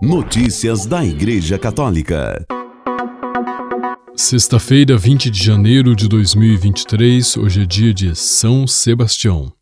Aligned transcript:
Notícias 0.00 0.86
da 0.86 1.04
Igreja 1.04 1.58
Católica. 1.58 2.46
Sexta-feira, 4.14 4.96
20 4.96 5.28
de 5.28 5.44
janeiro 5.44 5.96
de 5.96 6.08
2023, 6.08 7.36
hoje 7.36 7.62
é 7.62 7.66
dia 7.66 7.92
de 7.92 8.14
São 8.14 8.64
Sebastião. 8.64 9.52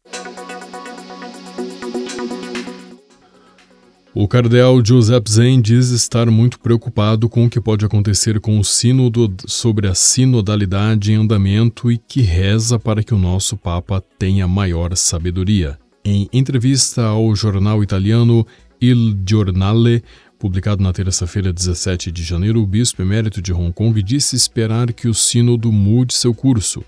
O 4.14 4.28
cardeal 4.28 4.84
Joseph 4.84 5.26
Zen 5.26 5.58
diz 5.58 5.88
estar 5.88 6.30
muito 6.30 6.60
preocupado 6.60 7.30
com 7.30 7.46
o 7.46 7.50
que 7.50 7.60
pode 7.60 7.86
acontecer 7.86 8.38
com 8.38 8.58
o 8.58 8.64
sínodo 8.64 9.34
sobre 9.46 9.88
a 9.88 9.94
sinodalidade 9.94 11.12
em 11.12 11.16
andamento 11.16 11.90
e 11.90 11.96
que 11.96 12.20
reza 12.20 12.78
para 12.78 13.02
que 13.02 13.14
o 13.14 13.18
nosso 13.18 13.56
Papa 13.56 14.04
tenha 14.18 14.46
maior 14.46 14.94
sabedoria. 14.96 15.78
Em 16.04 16.28
entrevista 16.30 17.06
ao 17.06 17.34
jornal 17.34 17.82
italiano 17.82 18.46
Il 18.80 19.16
Giornale, 19.26 20.02
publicado 20.46 20.80
na 20.80 20.92
terça-feira, 20.92 21.52
17 21.52 22.12
de 22.12 22.22
janeiro, 22.22 22.62
o 22.62 22.66
bispo 22.66 23.02
emérito 23.02 23.42
de 23.42 23.52
Hong 23.52 23.72
Kong 23.72 24.00
disse 24.00 24.36
esperar 24.36 24.92
que 24.92 25.08
o 25.08 25.14
sínodo 25.14 25.72
mude 25.72 26.14
seu 26.14 26.32
curso. 26.32 26.84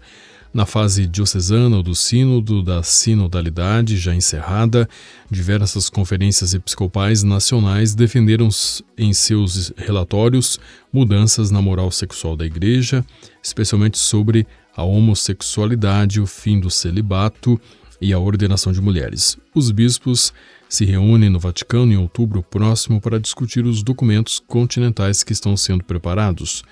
Na 0.55 0.65
fase 0.65 1.09
diocesana 1.09 1.83
do 1.83 1.93
sínodo 1.93 2.63
da 2.63 2.85
sinodalidade 2.85 3.97
já 3.97 4.15
encerrada, 4.15 4.89
diversas 5.29 5.91
conferências 5.91 6.55
episcopais 6.55 7.25
nacionais 7.25 7.97
defenderam 7.97 8.49
em 8.97 9.13
seus 9.13 9.73
relatórios 9.77 10.61
mudanças 10.93 11.51
na 11.51 11.61
moral 11.61 11.91
sexual 11.91 12.37
da 12.37 12.47
igreja, 12.47 13.05
especialmente 13.43 13.99
sobre 13.99 14.47
a 14.77 14.85
homossexualidade, 14.85 16.21
o 16.21 16.27
fim 16.29 16.61
do 16.61 16.71
celibato 16.71 17.61
e 18.01 18.13
a 18.13 18.21
ordenação 18.21 18.73
de 18.73 18.81
mulheres. 18.81 19.37
Os 19.53 19.73
bispos 19.73 20.33
se 20.69 20.85
reúnem 20.85 21.31
no 21.31 21.39
Vaticano 21.39 21.93
em 21.93 21.97
outubro 21.97 22.43
próximo 22.43 23.01
para 23.01 23.19
discutir 23.19 23.65
os 23.65 23.83
documentos 23.83 24.39
continentais 24.39 25.23
que 25.23 25.33
estão 25.33 25.57
sendo 25.57 25.85
preparados. 25.85 26.63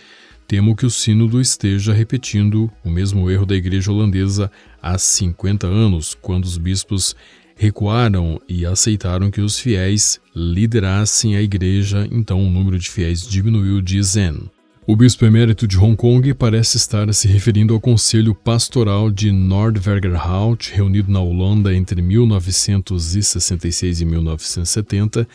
Temo 0.47 0.77
que 0.77 0.87
o 0.87 0.91
Sínodo 0.91 1.41
esteja 1.41 1.93
repetindo 1.93 2.71
o 2.85 2.91
mesmo 2.91 3.31
erro 3.31 3.47
da 3.47 3.57
Igreja 3.57 3.91
holandesa 3.91 4.51
há 4.81 4.97
50 4.97 5.67
anos, 5.67 6.17
quando 6.21 6.45
os 6.45 6.57
bispos 6.57 7.17
recuaram 7.57 8.41
e 8.49 8.65
aceitaram 8.65 9.31
que 9.31 9.41
os 9.41 9.59
fiéis 9.59 10.21
liderassem 10.35 11.37
a 11.37 11.43
Igreja, 11.43 12.07
então 12.13 12.47
o 12.47 12.51
número 12.51 12.79
de 12.79 12.91
fiéis 12.91 13.27
diminuiu, 13.27 13.81
diz 13.81 14.09
Zen. 14.09 14.51
O 14.89 14.95
bispo 14.95 15.25
emérito 15.25 15.67
de 15.67 15.77
Hong 15.77 15.97
Kong 15.97 16.33
parece 16.33 16.77
estar 16.77 17.13
se 17.13 17.27
referindo 17.27 17.75
ao 17.75 17.81
Conselho 17.81 18.33
Pastoral 18.33 19.11
de 19.11 19.33
Noordwijkerhout, 19.33 20.73
reunido 20.73 21.11
na 21.11 21.21
Holanda 21.21 21.75
entre 21.75 22.01
1966 22.01 24.03
e 24.03 24.05
1970, 24.05 25.27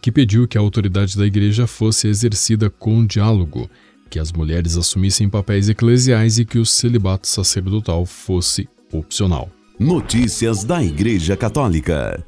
que 0.00 0.12
pediu 0.12 0.46
que 0.46 0.56
a 0.56 0.60
autoridade 0.60 1.18
da 1.18 1.26
igreja 1.26 1.66
fosse 1.66 2.06
exercida 2.06 2.70
com 2.70 3.04
diálogo, 3.04 3.68
que 4.08 4.20
as 4.20 4.30
mulheres 4.30 4.76
assumissem 4.76 5.28
papéis 5.28 5.68
eclesiais 5.68 6.38
e 6.38 6.44
que 6.44 6.60
o 6.60 6.64
celibato 6.64 7.26
sacerdotal 7.26 8.06
fosse 8.06 8.68
opcional. 8.92 9.50
Notícias 9.76 10.62
da 10.62 10.84
Igreja 10.84 11.36
Católica. 11.36 12.24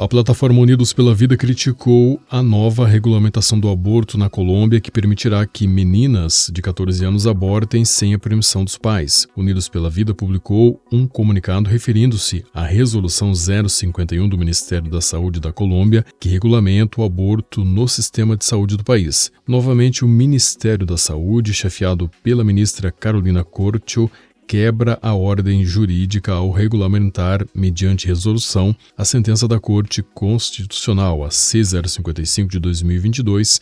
A 0.00 0.08
plataforma 0.08 0.58
Unidos 0.58 0.94
pela 0.94 1.14
Vida 1.14 1.36
criticou 1.36 2.18
a 2.30 2.42
nova 2.42 2.86
regulamentação 2.86 3.60
do 3.60 3.68
aborto 3.68 4.16
na 4.16 4.30
Colômbia 4.30 4.80
que 4.80 4.90
permitirá 4.90 5.44
que 5.44 5.66
meninas 5.66 6.50
de 6.50 6.62
14 6.62 7.04
anos 7.04 7.26
abortem 7.26 7.84
sem 7.84 8.14
a 8.14 8.18
permissão 8.18 8.64
dos 8.64 8.78
pais. 8.78 9.28
Unidos 9.36 9.68
pela 9.68 9.90
Vida 9.90 10.14
publicou 10.14 10.82
um 10.90 11.06
comunicado 11.06 11.68
referindo-se 11.68 12.42
à 12.54 12.64
Resolução 12.64 13.34
051 13.34 14.26
do 14.26 14.38
Ministério 14.38 14.90
da 14.90 15.02
Saúde 15.02 15.38
da 15.38 15.52
Colômbia, 15.52 16.02
que 16.18 16.30
regulamenta 16.30 17.02
o 17.02 17.04
aborto 17.04 17.62
no 17.62 17.86
sistema 17.86 18.38
de 18.38 18.46
saúde 18.46 18.78
do 18.78 18.84
país. 18.84 19.30
Novamente, 19.46 20.02
o 20.02 20.08
Ministério 20.08 20.86
da 20.86 20.96
Saúde, 20.96 21.52
chefiado 21.52 22.10
pela 22.22 22.42
ministra 22.42 22.90
Carolina 22.90 23.44
Corcho, 23.44 24.10
quebra 24.50 24.98
a 25.00 25.14
ordem 25.14 25.64
jurídica 25.64 26.32
ao 26.32 26.50
regulamentar, 26.50 27.46
mediante 27.54 28.08
resolução, 28.08 28.74
a 28.98 29.04
sentença 29.04 29.46
da 29.46 29.60
Corte 29.60 30.02
Constitucional, 30.02 31.24
a 31.24 31.28
C055 31.28 32.48
de 32.48 32.58
2022, 32.58 33.60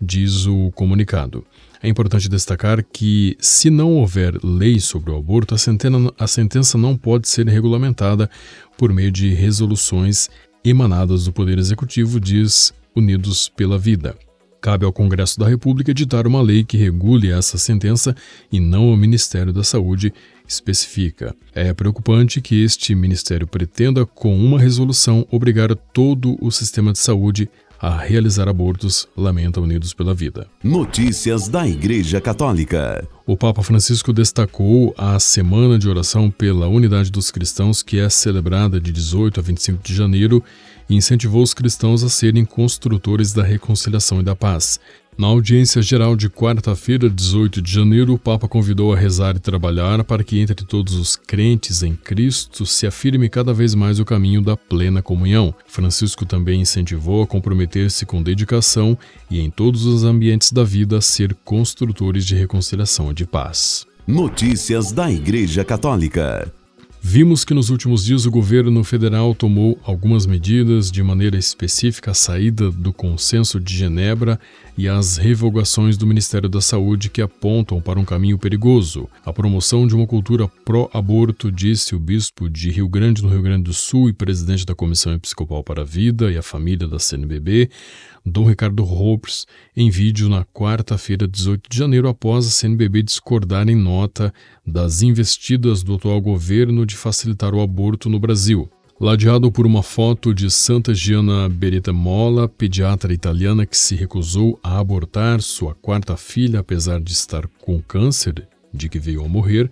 diz 0.00 0.46
o 0.46 0.70
comunicado. 0.70 1.44
É 1.82 1.90
importante 1.90 2.26
destacar 2.26 2.82
que, 2.82 3.36
se 3.38 3.68
não 3.68 3.92
houver 3.96 4.42
lei 4.42 4.80
sobre 4.80 5.10
o 5.10 5.18
aborto, 5.18 5.54
a, 5.54 5.58
centena, 5.58 6.10
a 6.18 6.26
sentença 6.26 6.78
não 6.78 6.96
pode 6.96 7.28
ser 7.28 7.46
regulamentada 7.46 8.30
por 8.78 8.94
meio 8.94 9.12
de 9.12 9.34
resoluções 9.34 10.30
emanadas 10.64 11.26
do 11.26 11.34
Poder 11.34 11.58
Executivo, 11.58 12.18
diz 12.18 12.72
Unidos 12.96 13.50
pela 13.50 13.78
Vida. 13.78 14.16
Cabe 14.60 14.84
ao 14.84 14.92
Congresso 14.92 15.38
da 15.38 15.48
República 15.48 15.90
editar 15.90 16.26
uma 16.26 16.42
lei 16.42 16.62
que 16.64 16.76
regule 16.76 17.30
essa 17.30 17.56
sentença 17.56 18.14
e 18.52 18.60
não 18.60 18.90
ao 18.90 18.96
Ministério 18.96 19.52
da 19.52 19.64
Saúde, 19.64 20.12
especifica. 20.46 21.34
É 21.54 21.72
preocupante 21.72 22.42
que 22.42 22.62
este 22.62 22.94
ministério 22.94 23.46
pretenda, 23.46 24.04
com 24.04 24.36
uma 24.36 24.58
resolução, 24.58 25.26
obrigar 25.30 25.74
todo 25.74 26.36
o 26.44 26.50
sistema 26.50 26.92
de 26.92 26.98
saúde 26.98 27.48
a 27.80 27.96
realizar 27.96 28.46
abortos, 28.46 29.08
lamenta 29.16 29.60
Unidos 29.60 29.94
pela 29.94 30.12
Vida. 30.12 30.46
Notícias 30.62 31.48
da 31.48 31.66
Igreja 31.66 32.20
Católica. 32.20 33.08
O 33.26 33.36
Papa 33.36 33.62
Francisco 33.62 34.12
destacou 34.12 34.94
a 34.98 35.18
Semana 35.18 35.78
de 35.78 35.88
Oração 35.88 36.30
pela 36.30 36.68
Unidade 36.68 37.10
dos 37.10 37.30
Cristãos, 37.30 37.82
que 37.82 37.98
é 37.98 38.08
celebrada 38.10 38.78
de 38.78 38.92
18 38.92 39.40
a 39.40 39.42
25 39.42 39.82
de 39.82 39.94
janeiro, 39.94 40.44
e 40.90 40.96
incentivou 40.96 41.42
os 41.42 41.54
cristãos 41.54 42.04
a 42.04 42.10
serem 42.10 42.44
construtores 42.44 43.32
da 43.32 43.42
reconciliação 43.42 44.20
e 44.20 44.24
da 44.24 44.36
paz. 44.36 44.78
Na 45.20 45.26
audiência 45.26 45.82
geral 45.82 46.16
de 46.16 46.30
quarta-feira, 46.30 47.10
18 47.10 47.60
de 47.60 47.70
janeiro, 47.70 48.14
o 48.14 48.18
Papa 48.18 48.48
convidou 48.48 48.90
a 48.90 48.96
rezar 48.96 49.36
e 49.36 49.38
trabalhar 49.38 50.02
para 50.02 50.24
que 50.24 50.40
entre 50.40 50.64
todos 50.64 50.94
os 50.94 51.14
crentes 51.14 51.82
em 51.82 51.94
Cristo 51.94 52.64
se 52.64 52.86
afirme 52.86 53.28
cada 53.28 53.52
vez 53.52 53.74
mais 53.74 54.00
o 54.00 54.04
caminho 54.06 54.40
da 54.40 54.56
plena 54.56 55.02
comunhão. 55.02 55.54
Francisco 55.66 56.24
também 56.24 56.62
incentivou 56.62 57.22
a 57.22 57.26
comprometer-se 57.26 58.06
com 58.06 58.22
dedicação 58.22 58.96
e 59.30 59.40
em 59.40 59.50
todos 59.50 59.84
os 59.84 60.04
ambientes 60.04 60.52
da 60.52 60.64
vida 60.64 60.96
a 60.96 61.02
ser 61.02 61.36
construtores 61.44 62.24
de 62.24 62.34
reconciliação 62.34 63.10
e 63.10 63.14
de 63.14 63.26
paz. 63.26 63.86
Notícias 64.06 64.90
da 64.90 65.12
Igreja 65.12 65.66
Católica. 65.66 66.50
Vimos 67.02 67.46
que 67.46 67.54
nos 67.54 67.70
últimos 67.70 68.04
dias 68.04 68.26
o 68.26 68.30
governo 68.30 68.84
federal 68.84 69.34
tomou 69.34 69.80
algumas 69.82 70.26
medidas 70.26 70.90
de 70.90 71.02
maneira 71.02 71.38
específica 71.38 72.10
a 72.10 72.14
saída 72.14 72.70
do 72.70 72.92
consenso 72.92 73.58
de 73.58 73.74
Genebra 73.74 74.38
e 74.76 74.86
as 74.86 75.16
revogações 75.16 75.96
do 75.96 76.06
Ministério 76.06 76.48
da 76.48 76.60
Saúde 76.60 77.08
que 77.08 77.22
apontam 77.22 77.80
para 77.80 77.98
um 77.98 78.04
caminho 78.04 78.38
perigoso. 78.38 79.08
A 79.24 79.32
promoção 79.32 79.86
de 79.86 79.94
uma 79.94 80.06
cultura 80.06 80.46
pró-aborto, 80.46 81.50
disse 81.50 81.94
o 81.94 81.98
bispo 81.98 82.50
de 82.50 82.70
Rio 82.70 82.88
Grande, 82.88 83.22
no 83.22 83.30
Rio 83.30 83.42
Grande 83.42 83.64
do 83.64 83.74
Sul 83.74 84.10
e 84.10 84.12
presidente 84.12 84.66
da 84.66 84.74
Comissão 84.74 85.14
Episcopal 85.14 85.64
para 85.64 85.80
a 85.80 85.84
Vida 85.84 86.30
e 86.30 86.36
a 86.36 86.42
Família 86.42 86.86
da 86.86 86.98
CNBB, 86.98 87.70
Dom 88.24 88.46
Ricardo 88.46 88.84
Ropes, 88.84 89.46
em 89.74 89.88
vídeo 89.88 90.28
na 90.28 90.44
quarta-feira, 90.44 91.26
18 91.26 91.68
de 91.70 91.76
janeiro, 91.76 92.08
após 92.08 92.46
a 92.46 92.50
CNBB 92.50 93.02
discordar 93.02 93.68
em 93.68 93.76
nota 93.76 94.32
das 94.70 95.02
investidas 95.02 95.82
do 95.82 95.94
atual 95.94 96.20
governo 96.20 96.86
de 96.86 96.96
facilitar 96.96 97.54
o 97.54 97.60
aborto 97.60 98.08
no 98.08 98.18
Brasil. 98.18 98.70
Ladeado 99.00 99.50
por 99.50 99.66
uma 99.66 99.82
foto 99.82 100.32
de 100.32 100.50
Santa 100.50 100.94
Gianna 100.94 101.48
Beretta 101.48 101.92
Mola, 101.92 102.48
pediatra 102.48 103.12
italiana 103.12 103.66
que 103.66 103.76
se 103.76 103.94
recusou 103.94 104.60
a 104.62 104.78
abortar 104.78 105.40
sua 105.40 105.74
quarta 105.74 106.16
filha 106.16 106.60
apesar 106.60 107.00
de 107.00 107.12
estar 107.12 107.46
com 107.60 107.80
câncer, 107.80 108.46
de 108.72 108.88
que 108.88 108.98
veio 108.98 109.24
a 109.24 109.28
morrer, 109.28 109.70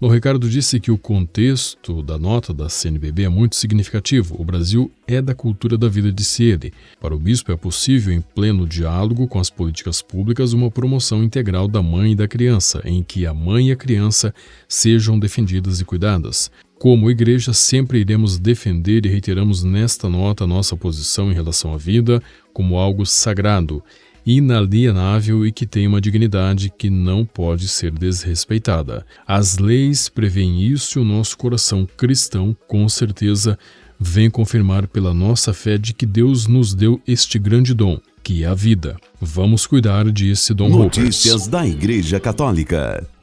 o 0.00 0.08
Ricardo 0.08 0.50
disse 0.50 0.80
que 0.80 0.90
o 0.90 0.98
contexto 0.98 2.02
da 2.02 2.18
nota 2.18 2.52
da 2.52 2.68
CNBB 2.68 3.22
é 3.22 3.28
muito 3.28 3.54
significativo. 3.54 4.34
O 4.38 4.44
Brasil 4.44 4.90
é 5.06 5.22
da 5.22 5.34
cultura 5.34 5.78
da 5.78 5.88
vida 5.88 6.12
de 6.12 6.24
sede. 6.24 6.72
Para 7.00 7.14
o 7.14 7.18
bispo, 7.18 7.52
é 7.52 7.56
possível, 7.56 8.12
em 8.12 8.20
pleno 8.20 8.66
diálogo 8.66 9.28
com 9.28 9.38
as 9.38 9.48
políticas 9.50 10.02
públicas, 10.02 10.52
uma 10.52 10.70
promoção 10.70 11.22
integral 11.22 11.68
da 11.68 11.80
mãe 11.80 12.12
e 12.12 12.16
da 12.16 12.26
criança, 12.26 12.82
em 12.84 13.02
que 13.02 13.24
a 13.24 13.32
mãe 13.32 13.68
e 13.68 13.72
a 13.72 13.76
criança 13.76 14.34
sejam 14.68 15.18
defendidas 15.18 15.80
e 15.80 15.84
cuidadas. 15.84 16.50
Como 16.76 17.10
igreja, 17.10 17.52
sempre 17.52 18.00
iremos 18.00 18.36
defender 18.36 19.06
e 19.06 19.08
reiteramos 19.08 19.62
nesta 19.62 20.08
nota 20.08 20.46
nossa 20.46 20.76
posição 20.76 21.30
em 21.30 21.34
relação 21.34 21.72
à 21.72 21.78
vida 21.78 22.20
como 22.52 22.76
algo 22.76 23.06
sagrado 23.06 23.82
inalienável 24.26 25.46
e 25.46 25.52
que 25.52 25.66
tem 25.66 25.86
uma 25.86 26.00
dignidade 26.00 26.70
que 26.70 26.88
não 26.88 27.24
pode 27.24 27.68
ser 27.68 27.90
desrespeitada. 27.90 29.04
As 29.26 29.58
leis 29.58 30.08
prevêem 30.08 30.62
isso 30.62 30.98
e 30.98 31.02
o 31.02 31.04
nosso 31.04 31.36
coração 31.36 31.86
cristão, 31.96 32.56
com 32.66 32.88
certeza, 32.88 33.58
vem 33.98 34.30
confirmar 34.30 34.86
pela 34.86 35.14
nossa 35.14 35.52
fé 35.52 35.78
de 35.78 35.92
que 35.92 36.06
Deus 36.06 36.46
nos 36.46 36.74
deu 36.74 37.00
este 37.06 37.38
grande 37.38 37.74
dom, 37.74 37.98
que 38.22 38.44
é 38.44 38.46
a 38.46 38.54
vida. 38.54 38.96
Vamos 39.20 39.66
cuidar 39.66 40.10
desse 40.10 40.52
dom 40.52 40.68
Notícias 40.68 41.46
da 41.46 41.66
Igreja 41.66 42.18
Católica. 42.18 43.13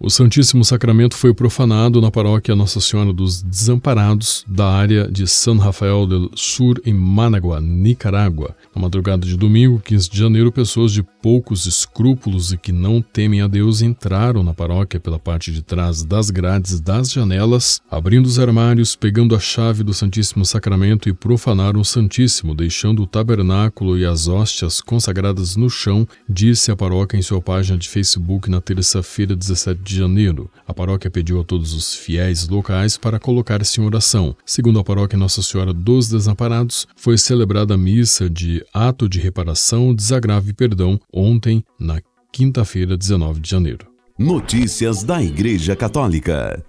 O 0.00 0.08
Santíssimo 0.08 0.64
Sacramento 0.64 1.16
foi 1.16 1.34
profanado 1.34 2.00
na 2.00 2.08
paróquia 2.08 2.54
Nossa 2.54 2.80
Senhora 2.80 3.12
dos 3.12 3.42
Desamparados, 3.42 4.44
da 4.46 4.70
área 4.70 5.10
de 5.10 5.26
San 5.26 5.56
Rafael 5.56 6.06
del 6.06 6.30
Sur, 6.36 6.80
em 6.86 6.94
Managua, 6.94 7.60
Nicarágua. 7.60 8.54
Na 8.72 8.80
madrugada 8.80 9.26
de 9.26 9.36
domingo, 9.36 9.82
15 9.84 10.08
de 10.08 10.16
janeiro, 10.16 10.52
pessoas 10.52 10.92
de 10.92 11.02
poucos 11.02 11.66
escrúpulos 11.66 12.52
e 12.52 12.56
que 12.56 12.70
não 12.70 13.02
temem 13.02 13.40
a 13.40 13.48
Deus 13.48 13.82
entraram 13.82 14.44
na 14.44 14.54
paróquia 14.54 15.00
pela 15.00 15.18
parte 15.18 15.50
de 15.50 15.62
trás 15.62 16.04
das 16.04 16.30
grades 16.30 16.78
das 16.78 17.10
janelas, 17.10 17.80
abrindo 17.90 18.26
os 18.26 18.38
armários, 18.38 18.94
pegando 18.94 19.34
a 19.34 19.40
chave 19.40 19.82
do 19.82 19.92
Santíssimo 19.92 20.44
Sacramento 20.44 21.08
e 21.08 21.12
profanaram 21.12 21.80
o 21.80 21.84
Santíssimo, 21.84 22.54
deixando 22.54 23.02
o 23.02 23.06
tabernáculo 23.06 23.98
e 23.98 24.06
as 24.06 24.28
hóstias 24.28 24.80
consagradas 24.80 25.56
no 25.56 25.68
chão, 25.68 26.06
disse 26.28 26.70
a 26.70 26.76
paróquia 26.76 27.18
em 27.18 27.22
sua 27.22 27.42
página 27.42 27.76
de 27.76 27.88
Facebook 27.88 28.48
na 28.48 28.60
terça-feira, 28.60 29.34
17 29.34 29.87
de 29.88 29.96
janeiro. 29.96 30.50
A 30.66 30.74
paróquia 30.74 31.10
pediu 31.10 31.40
a 31.40 31.44
todos 31.44 31.72
os 31.72 31.94
fiéis 31.94 32.46
locais 32.46 32.96
para 32.96 33.18
colocar-se 33.18 33.80
em 33.80 33.84
oração. 33.84 34.36
Segundo 34.44 34.78
a 34.78 34.84
paróquia 34.84 35.18
Nossa 35.18 35.42
Senhora 35.42 35.72
dos 35.72 36.08
Desamparados, 36.08 36.86
foi 36.94 37.16
celebrada 37.16 37.74
a 37.74 37.78
missa 37.78 38.28
de 38.28 38.64
ato 38.72 39.08
de 39.08 39.18
reparação, 39.18 39.94
desagravo 39.94 40.50
e 40.50 40.52
perdão 40.52 41.00
ontem, 41.12 41.64
na 41.80 42.00
quinta-feira, 42.30 42.96
19 42.96 43.40
de 43.40 43.50
janeiro. 43.50 43.86
Notícias 44.18 45.02
da 45.02 45.22
Igreja 45.22 45.74
Católica. 45.74 46.62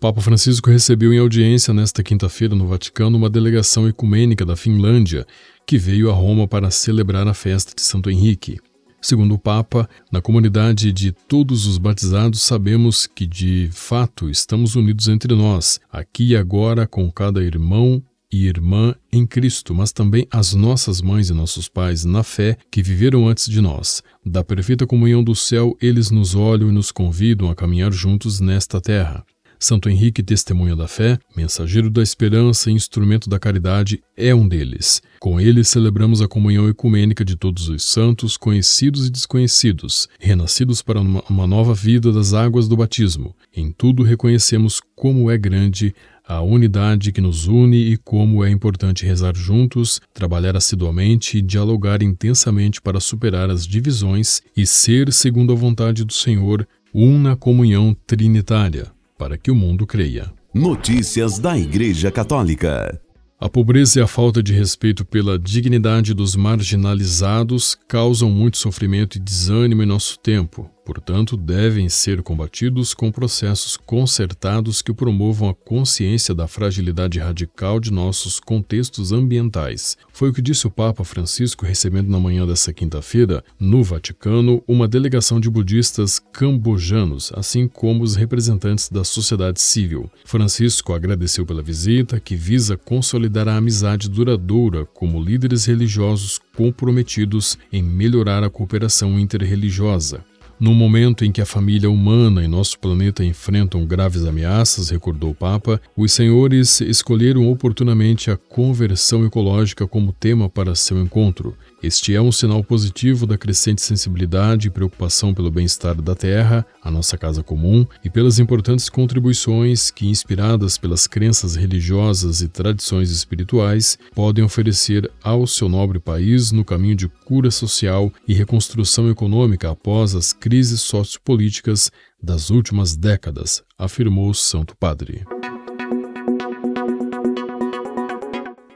Papa 0.00 0.20
Francisco 0.20 0.70
recebeu 0.70 1.14
em 1.14 1.18
audiência 1.18 1.72
nesta 1.72 2.02
quinta-feira 2.02 2.54
no 2.54 2.66
Vaticano 2.66 3.16
uma 3.16 3.30
delegação 3.30 3.88
ecumênica 3.88 4.44
da 4.44 4.54
Finlândia 4.54 5.26
que 5.66 5.78
veio 5.78 6.10
a 6.10 6.12
Roma 6.12 6.46
para 6.46 6.70
celebrar 6.70 7.26
a 7.26 7.32
festa 7.32 7.72
de 7.74 7.80
Santo 7.80 8.10
Henrique. 8.10 8.58
Segundo 9.04 9.34
o 9.34 9.38
Papa, 9.38 9.86
na 10.10 10.22
comunidade 10.22 10.90
de 10.90 11.12
todos 11.12 11.66
os 11.66 11.76
batizados 11.76 12.40
sabemos 12.40 13.06
que 13.06 13.26
de 13.26 13.68
fato 13.70 14.30
estamos 14.30 14.76
unidos 14.76 15.08
entre 15.08 15.34
nós, 15.34 15.78
aqui 15.92 16.28
e 16.28 16.36
agora 16.36 16.86
com 16.86 17.12
cada 17.12 17.44
irmão 17.44 18.02
e 18.32 18.46
irmã 18.46 18.94
em 19.12 19.26
Cristo, 19.26 19.74
mas 19.74 19.92
também 19.92 20.26
as 20.30 20.54
nossas 20.54 21.02
mães 21.02 21.28
e 21.28 21.34
nossos 21.34 21.68
pais 21.68 22.06
na 22.06 22.22
fé 22.22 22.56
que 22.70 22.82
viveram 22.82 23.28
antes 23.28 23.46
de 23.46 23.60
nós. 23.60 24.02
Da 24.24 24.42
perfeita 24.42 24.86
comunhão 24.86 25.22
do 25.22 25.34
céu, 25.34 25.76
eles 25.82 26.10
nos 26.10 26.34
olham 26.34 26.70
e 26.70 26.72
nos 26.72 26.90
convidam 26.90 27.50
a 27.50 27.54
caminhar 27.54 27.92
juntos 27.92 28.40
nesta 28.40 28.80
terra. 28.80 29.22
Santo 29.58 29.88
Henrique, 29.88 30.22
testemunha 30.22 30.76
da 30.76 30.86
fé, 30.86 31.18
mensageiro 31.36 31.88
da 31.88 32.02
esperança 32.02 32.70
e 32.70 32.74
instrumento 32.74 33.28
da 33.28 33.38
caridade, 33.38 34.02
é 34.16 34.34
um 34.34 34.46
deles. 34.46 35.02
Com 35.18 35.40
ele 35.40 35.64
celebramos 35.64 36.20
a 36.20 36.28
comunhão 36.28 36.68
ecumênica 36.68 37.24
de 37.24 37.36
todos 37.36 37.68
os 37.68 37.84
santos, 37.84 38.36
conhecidos 38.36 39.06
e 39.06 39.10
desconhecidos, 39.10 40.08
renascidos 40.18 40.82
para 40.82 41.00
uma 41.00 41.46
nova 41.46 41.74
vida 41.74 42.12
das 42.12 42.34
águas 42.34 42.68
do 42.68 42.76
batismo. 42.76 43.34
Em 43.56 43.72
tudo 43.72 44.02
reconhecemos 44.02 44.80
como 44.94 45.30
é 45.30 45.38
grande 45.38 45.94
a 46.26 46.40
unidade 46.40 47.12
que 47.12 47.20
nos 47.20 47.46
une 47.46 47.76
e 47.76 47.96
como 47.98 48.42
é 48.42 48.50
importante 48.50 49.04
rezar 49.04 49.36
juntos, 49.36 50.00
trabalhar 50.12 50.56
assiduamente 50.56 51.38
e 51.38 51.42
dialogar 51.42 52.02
intensamente 52.02 52.80
para 52.80 52.98
superar 52.98 53.50
as 53.50 53.66
divisões 53.66 54.42
e 54.56 54.66
ser, 54.66 55.12
segundo 55.12 55.52
a 55.52 55.56
vontade 55.56 56.02
do 56.02 56.12
Senhor, 56.12 56.66
um 56.94 57.18
na 57.18 57.36
comunhão 57.36 57.94
trinitária 58.06 58.93
para 59.18 59.38
que 59.38 59.50
o 59.50 59.54
mundo 59.54 59.86
creia. 59.86 60.32
Notícias 60.52 61.38
da 61.38 61.58
Igreja 61.58 62.10
Católica. 62.10 63.00
A 63.40 63.48
pobreza 63.48 63.98
e 63.98 64.02
a 64.02 64.06
falta 64.06 64.42
de 64.42 64.52
respeito 64.52 65.04
pela 65.04 65.38
dignidade 65.38 66.14
dos 66.14 66.34
marginalizados 66.34 67.76
causam 67.88 68.30
muito 68.30 68.56
sofrimento 68.56 69.16
e 69.16 69.20
desânimo 69.20 69.82
em 69.82 69.86
nosso 69.86 70.18
tempo. 70.18 70.70
Portanto, 70.84 71.36
devem 71.36 71.88
ser 71.88 72.22
combatidos 72.22 72.92
com 72.92 73.10
processos 73.10 73.76
concertados 73.76 74.82
que 74.82 74.92
promovam 74.92 75.48
a 75.48 75.54
consciência 75.54 76.34
da 76.34 76.46
fragilidade 76.46 77.18
radical 77.18 77.80
de 77.80 77.90
nossos 77.90 78.38
contextos 78.38 79.10
ambientais. 79.10 79.96
Foi 80.12 80.28
o 80.28 80.32
que 80.32 80.42
disse 80.42 80.66
o 80.66 80.70
Papa 80.70 81.02
Francisco 81.02 81.64
recebendo 81.64 82.10
na 82.10 82.20
manhã 82.20 82.46
dessa 82.46 82.72
quinta-feira, 82.72 83.42
no 83.58 83.82
Vaticano, 83.82 84.62
uma 84.68 84.86
delegação 84.86 85.40
de 85.40 85.48
budistas 85.48 86.18
cambojanos, 86.18 87.32
assim 87.34 87.66
como 87.66 88.04
os 88.04 88.14
representantes 88.14 88.90
da 88.90 89.04
sociedade 89.04 89.60
civil. 89.60 90.10
Francisco 90.24 90.92
agradeceu 90.92 91.46
pela 91.46 91.62
visita, 91.62 92.20
que 92.20 92.36
visa 92.36 92.76
consolidar 92.76 93.48
a 93.48 93.56
amizade 93.56 94.08
duradoura 94.08 94.84
como 94.84 95.22
líderes 95.22 95.64
religiosos 95.64 96.38
comprometidos 96.54 97.58
em 97.72 97.82
melhorar 97.82 98.44
a 98.44 98.50
cooperação 98.50 99.18
interreligiosa. 99.18 100.24
No 100.64 100.72
momento 100.72 101.26
em 101.26 101.30
que 101.30 101.42
a 101.42 101.44
família 101.44 101.90
humana 101.90 102.42
e 102.42 102.48
nosso 102.48 102.78
planeta 102.78 103.22
enfrentam 103.22 103.84
graves 103.84 104.24
ameaças, 104.24 104.88
recordou 104.88 105.32
o 105.32 105.34
Papa, 105.34 105.78
os 105.94 106.10
senhores 106.10 106.80
escolheram 106.80 107.46
oportunamente 107.50 108.30
a 108.30 108.36
conversão 108.38 109.26
ecológica 109.26 109.86
como 109.86 110.10
tema 110.10 110.48
para 110.48 110.74
seu 110.74 110.98
encontro. 111.02 111.54
Este 111.84 112.14
é 112.14 112.22
um 112.22 112.32
sinal 112.32 112.64
positivo 112.64 113.26
da 113.26 113.36
crescente 113.36 113.82
sensibilidade 113.82 114.68
e 114.68 114.70
preocupação 114.70 115.34
pelo 115.34 115.50
bem-estar 115.50 116.00
da 116.00 116.14
Terra, 116.14 116.64
a 116.82 116.90
nossa 116.90 117.18
casa 117.18 117.42
comum, 117.42 117.86
e 118.02 118.08
pelas 118.08 118.38
importantes 118.38 118.88
contribuições 118.88 119.90
que, 119.90 120.08
inspiradas 120.08 120.78
pelas 120.78 121.06
crenças 121.06 121.56
religiosas 121.56 122.40
e 122.40 122.48
tradições 122.48 123.10
espirituais, 123.10 123.98
podem 124.14 124.42
oferecer 124.42 125.12
ao 125.22 125.46
seu 125.46 125.68
nobre 125.68 126.00
país 126.00 126.52
no 126.52 126.64
caminho 126.64 126.96
de 126.96 127.06
cura 127.06 127.50
social 127.50 128.10
e 128.26 128.32
reconstrução 128.32 129.10
econômica 129.10 129.70
após 129.70 130.14
as 130.14 130.32
crises 130.32 130.80
sociopolíticas 130.80 131.92
das 132.22 132.48
últimas 132.48 132.96
décadas, 132.96 133.62
afirmou 133.76 134.30
o 134.30 134.34
Santo 134.34 134.74
Padre. 134.74 135.22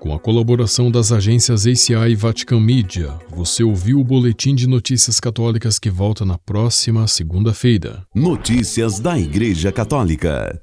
Com 0.08 0.14
a 0.14 0.18
colaboração 0.18 0.90
das 0.90 1.12
agências 1.12 1.66
ACI 1.66 1.92
e 1.92 2.14
Vatican 2.14 2.58
Media, 2.60 3.12
você 3.28 3.62
ouviu 3.62 4.00
o 4.00 4.04
Boletim 4.04 4.54
de 4.54 4.66
Notícias 4.66 5.20
Católicas 5.20 5.78
que 5.78 5.90
volta 5.90 6.24
na 6.24 6.38
próxima 6.38 7.06
segunda-feira. 7.06 8.06
Notícias 8.14 8.98
da 8.98 9.18
Igreja 9.18 9.70
Católica. 9.70 10.62